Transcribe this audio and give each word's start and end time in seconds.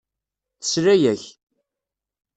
Tesla-ak. 0.59 1.23